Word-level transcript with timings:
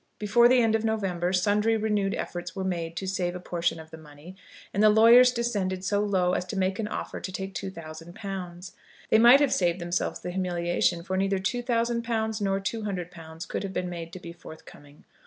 Before 0.17 0.47
the 0.49 0.59
end 0.59 0.73
of 0.73 0.83
November, 0.83 1.31
sundry 1.31 1.77
renewed 1.77 2.15
efforts 2.15 2.55
were 2.55 2.63
made 2.63 2.97
to 2.97 3.05
save 3.07 3.35
a 3.35 3.39
portion 3.39 3.79
of 3.79 3.91
the 3.91 3.99
money, 3.99 4.35
and 4.73 4.81
the 4.81 4.89
lawyers 4.89 5.31
descended 5.31 5.83
so 5.83 5.99
low 6.01 6.33
as 6.33 6.43
to 6.45 6.57
make 6.57 6.79
an 6.79 6.87
offer 6.87 7.19
to 7.19 7.31
take 7.31 7.53
£2000. 7.53 8.71
They 9.11 9.19
might 9.19 9.41
have 9.41 9.53
saved 9.53 9.79
themselves 9.79 10.19
the 10.19 10.31
humiliation, 10.31 11.03
for 11.03 11.17
neither 11.17 11.37
£2000 11.37 12.41
nor 12.41 12.59
£200 12.59 13.47
could 13.47 13.61
have 13.61 13.73
been 13.73 13.89
made 13.91 14.11
to 14.13 14.19
be 14.19 14.33
forthcoming. 14.33 15.03